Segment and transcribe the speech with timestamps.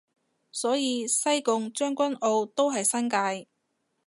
[0.51, 3.47] 所以西貢將軍澳都係新界